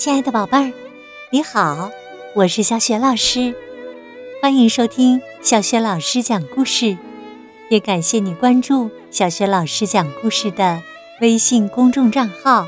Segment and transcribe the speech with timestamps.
[0.00, 0.72] 亲爱的宝贝儿，
[1.28, 1.90] 你好，
[2.34, 3.54] 我是小雪老师，
[4.40, 6.96] 欢迎收听小雪老师讲故事，
[7.68, 10.80] 也感谢你关注小雪老师讲故事的
[11.20, 12.64] 微信公众账号。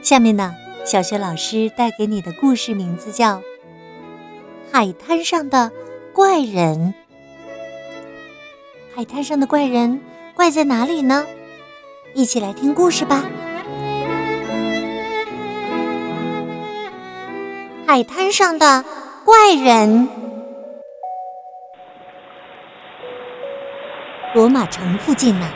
[0.00, 0.54] 下面呢，
[0.86, 3.36] 小雪老师带给你的故事名字叫
[4.72, 5.70] 《海滩上的
[6.14, 6.94] 怪人》。
[8.96, 10.00] 海滩上的怪人
[10.34, 11.26] 怪在哪里呢？
[12.14, 13.26] 一起来听故事吧。
[17.92, 18.82] 海滩上的
[19.22, 20.08] 怪人。
[24.32, 25.46] 罗马城附近呢，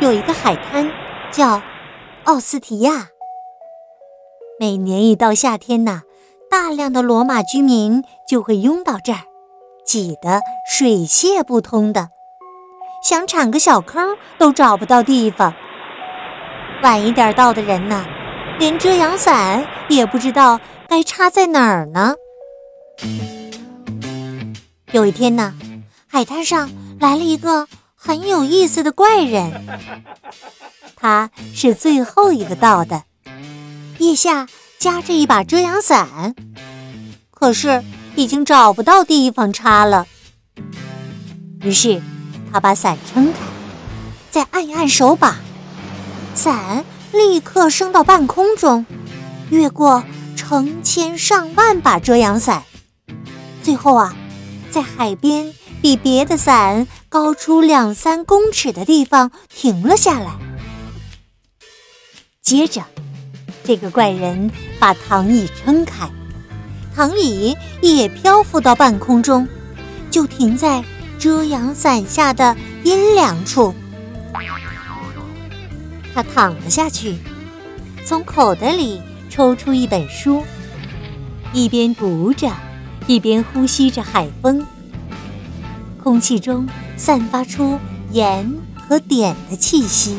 [0.00, 0.90] 有一个海滩
[1.30, 1.62] 叫
[2.24, 3.10] 奥斯提亚。
[4.58, 6.02] 每年一到夏天呢，
[6.50, 9.20] 大量的罗马居民就会拥到这儿，
[9.86, 12.08] 挤得水泄不通的，
[13.04, 15.54] 想铲个小坑都找不到地方。
[16.82, 18.04] 晚一点到的人呢，
[18.58, 20.58] 连遮阳伞也不知道。
[20.90, 22.16] 该插在哪儿呢？
[24.90, 25.54] 有一天呢，
[26.08, 29.52] 海滩上来了一个很有意思的怪人。
[30.96, 33.04] 他是最后一个到的，
[33.98, 34.48] 腋下
[34.80, 36.34] 夹着一把遮阳伞，
[37.30, 37.84] 可是
[38.16, 40.08] 已经找不到地方插了。
[41.62, 42.02] 于是
[42.52, 43.38] 他把伞撑开，
[44.32, 45.36] 再按一按手把，
[46.34, 48.84] 伞立刻升到半空中，
[49.50, 50.02] 越过。
[50.50, 52.64] 成千上万把遮阳伞，
[53.62, 54.16] 最后啊，
[54.68, 60.32] 在海边比别的伞高出两三公尺的地方停了下来。
[62.42, 62.82] 接着，
[63.62, 64.50] 这个怪人
[64.80, 66.10] 把躺椅撑开，
[66.96, 69.46] 躺椅也漂浮到半空中，
[70.10, 70.82] 就停在
[71.16, 73.72] 遮阳伞下的阴凉处。
[76.12, 77.20] 他躺了下去，
[78.04, 79.00] 从口袋里。
[79.30, 80.42] 抽出一本书，
[81.52, 82.50] 一边读着，
[83.06, 84.66] 一边呼吸着海风。
[86.02, 87.78] 空气中散发出
[88.10, 90.18] 盐和碘的气息。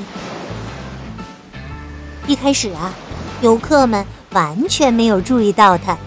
[2.25, 2.93] 一开始啊，
[3.41, 5.97] 游客们完全没有注意到他，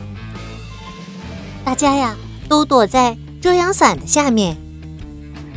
[1.62, 2.16] 大家呀
[2.48, 4.56] 都躲在遮阳伞的下面。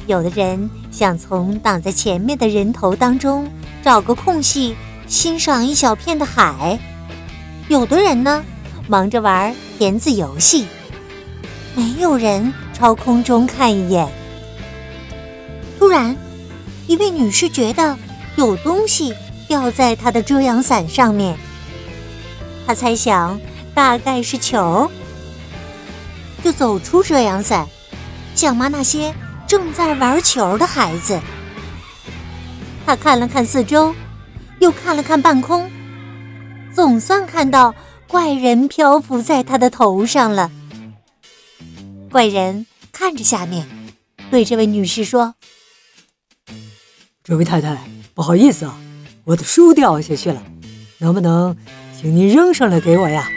[0.06, 3.50] 有的人想从挡在前面的人头当中
[3.82, 4.76] 找个空隙，
[5.08, 6.78] 欣赏一小片的海。
[7.70, 8.46] 有的人呢，
[8.88, 10.66] 忙着玩填字游戏，
[11.76, 14.08] 没有人朝空中看一眼。
[15.78, 16.16] 突然，
[16.88, 17.98] 一位女士觉得
[18.38, 19.14] 有东西
[19.50, 21.38] 掉在她的遮阳伞上面，
[22.66, 23.38] 她猜想
[23.76, 24.90] 大概是球，
[26.42, 27.68] 就走出遮阳伞，
[28.34, 29.14] 想骂那些
[29.46, 31.20] 正在玩球的孩子。
[32.86, 33.94] 她看了看四周，
[34.60, 35.70] 又看了看半空。
[36.78, 37.74] 总算看到
[38.08, 40.52] 怪人漂浮在他的头上了。
[42.12, 43.68] 怪人看着下面，
[44.30, 45.34] 对这位女士说
[47.26, 48.78] ：“这位太太，不好意思啊，
[49.24, 50.44] 我的书掉下去了，
[51.00, 51.58] 能不能
[52.00, 53.28] 请您扔上来给我呀？”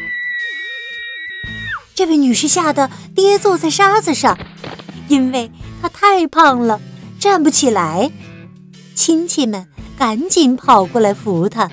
[1.97, 4.39] 这位女士吓得跌坐在沙子上，
[5.09, 6.78] 因为她太胖了，
[7.19, 8.12] 站不起来。
[8.95, 11.71] 亲戚们赶紧跑过来扶她。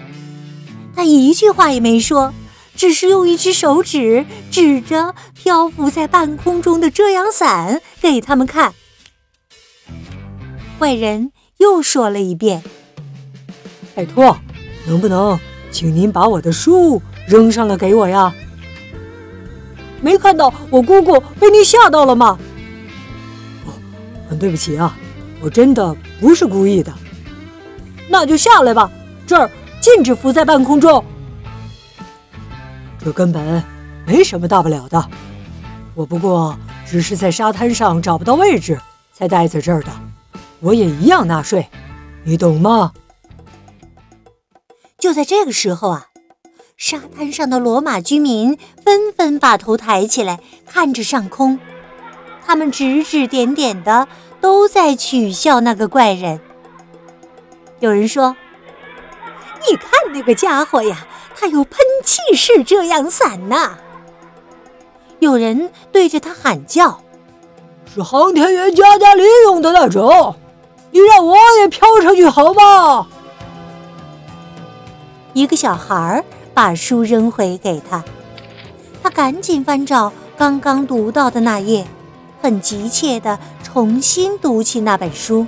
[0.97, 2.33] 他一句话也没说，
[2.75, 8.73] 只是用一只手指指着漂浮在半空中的遮阳伞给他们看。
[10.79, 12.63] 坏人又说了一遍
[13.93, 14.35] ：“拜托，
[14.87, 18.33] 能不能请您把我的书扔上来给我呀？
[20.01, 22.39] 没看到我姑姑被您吓到了吗？
[23.67, 23.69] 哦，
[24.27, 24.97] 很对不起啊，
[25.41, 26.91] 我真的不是故意的。
[28.09, 28.89] 那就下来吧，
[29.27, 29.47] 这儿。”
[29.79, 31.03] 禁止浮在半空中，
[32.99, 33.63] 这根本
[34.05, 35.09] 没什么大不了的。
[35.95, 38.79] 我不过只是在沙滩上找不到位置，
[39.13, 39.89] 才待在这儿的。
[40.59, 41.69] 我也一样纳税，
[42.23, 42.91] 你懂吗？
[44.97, 46.07] 就在这个时候啊，
[46.75, 51.59] 沙滩上的罗马居民纷纷把头抬起来，看着上空，
[52.45, 54.07] 他们指指点点的，
[54.41, 56.41] 都在取笑那个怪人。
[57.79, 58.35] 有人说。
[59.69, 61.05] 你看那个家伙呀，
[61.35, 63.77] 他有喷气式遮阳伞呢。
[65.19, 67.01] 有人对着他喊叫
[67.93, 70.35] ：“是航天员加加利用的那种，
[70.91, 73.07] 你让我也飘上去好吗？”
[75.33, 76.23] 一个小孩
[76.53, 78.03] 把书扔回给他，
[79.03, 81.85] 他赶紧翻找刚刚读到的那页，
[82.41, 85.45] 很急切地重新读起那本书。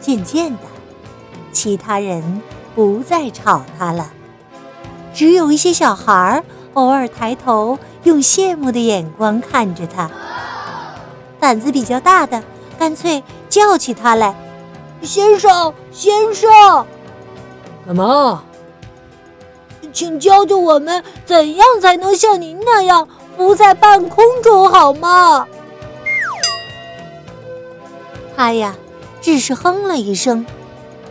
[0.00, 0.75] 渐渐的。
[1.56, 2.42] 其他人
[2.74, 4.10] 不再吵他了，
[5.14, 6.44] 只有一些小孩儿
[6.74, 10.10] 偶尔抬头，用羡慕的眼光看着他。
[11.40, 12.42] 胆子比较大的，
[12.78, 14.34] 干脆叫起他来
[15.00, 16.86] ：“先生，先生，
[17.86, 18.42] 什么？
[19.94, 25.48] 请教教我们，怎样才能像您那样浮在半空中，好吗？”
[28.36, 28.76] 他呀，
[29.22, 30.44] 只是哼了一声，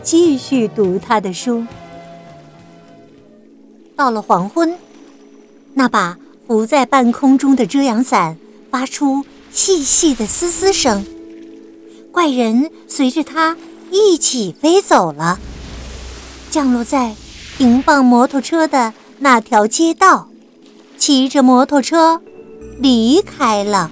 [0.06, 1.64] 继续读他的书。
[3.96, 4.78] 到了黄昏，
[5.74, 6.16] 那把
[6.46, 8.36] 浮在半空中的遮阳伞
[8.70, 11.04] 发出细细的嘶嘶声，
[12.12, 13.56] 怪人随着它
[13.90, 15.40] 一起飞走了，
[16.52, 17.16] 降落在
[17.58, 20.28] 停放摩托车的那条街道，
[20.96, 22.22] 骑着摩托车
[22.78, 23.90] 离开了。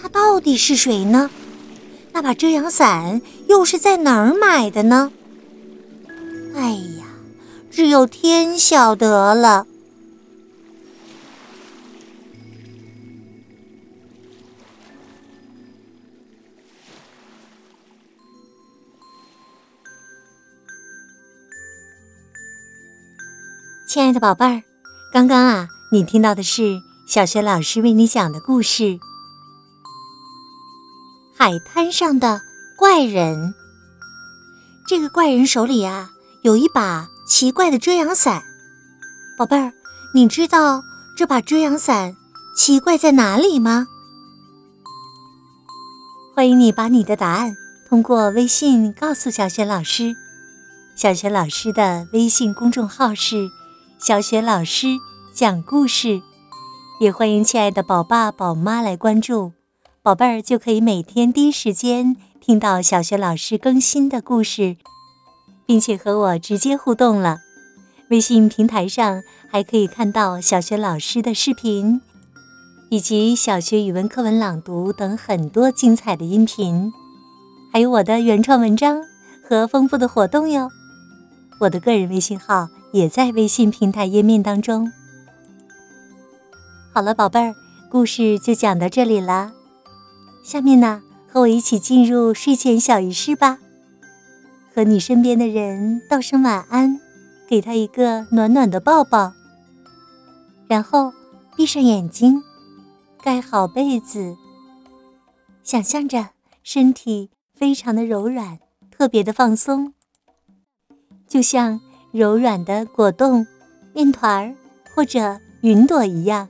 [0.00, 1.28] 他到底是谁呢？
[2.12, 5.10] 那把遮阳伞又是在哪儿买的呢？
[6.54, 7.06] 哎呀，
[7.70, 9.66] 只有天晓得了。
[23.88, 24.62] 亲爱的宝贝儿，
[25.12, 29.00] 刚刚啊，你听到的是小学老师为你讲的故事。
[31.34, 32.42] 海滩上的
[32.78, 33.56] 怪人，
[34.86, 38.44] 这个怪人手里啊有一把奇怪的遮阳伞。
[39.36, 39.72] 宝贝儿，
[40.14, 40.84] 你知道
[41.16, 42.14] 这把遮阳伞
[42.56, 43.88] 奇怪在哪里吗？
[46.36, 47.56] 欢迎你把你的答案
[47.88, 50.14] 通过微信告诉小雪老师。
[50.94, 53.50] 小雪老师的微信公众号是
[53.98, 54.86] “小雪老师
[55.34, 56.22] 讲故事”，
[57.02, 59.57] 也欢迎亲爱的宝爸宝妈来关注。
[60.02, 64.76] 宝贝儿就可以每天第一时间听到小学老师更新的故事，
[65.66, 67.38] 并且和我直接互动了。
[68.10, 72.00] 微信平台上还可以看到小学老师的视频，
[72.88, 76.90] 以及小学语文课文朗读等很多精彩的音频，
[77.72, 79.02] 还有我的原创文章
[79.46, 80.70] 和丰富的活动哟。
[81.60, 84.90] 我的个人微信号也在微信平台页面当中。
[86.94, 87.54] 好了，宝贝儿，
[87.90, 89.52] 故事就讲到这里了。
[90.42, 93.58] 下面呢，和我一起进入睡前小仪式吧。
[94.74, 97.00] 和你身边的人道声晚安，
[97.48, 99.32] 给他一个暖暖的抱抱。
[100.68, 101.12] 然后
[101.56, 102.42] 闭上眼睛，
[103.22, 104.36] 盖好被子，
[105.62, 106.28] 想象着
[106.62, 108.58] 身体非常的柔软，
[108.90, 109.92] 特别的放松，
[111.26, 111.80] 就像
[112.12, 113.46] 柔软的果冻、
[113.92, 114.54] 面团儿
[114.94, 116.48] 或者云朵一样。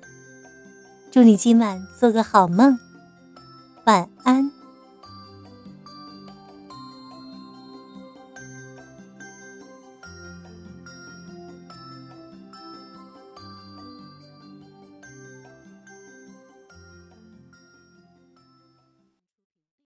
[1.11, 2.79] 祝你今晚做个好梦。
[3.89, 4.58] 晚安。